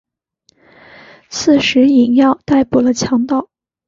[1.29, 3.49] 刺史尹耀逮捕了强盗。